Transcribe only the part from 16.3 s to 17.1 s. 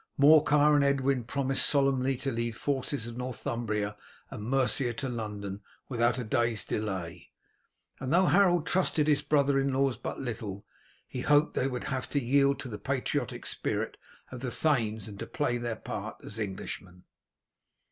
Englishmen.